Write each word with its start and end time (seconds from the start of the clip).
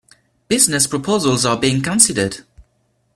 Business 0.47 0.87
proposals 0.87 1.45
are 1.45 1.59
being 1.59 1.79
considered. 1.83 2.37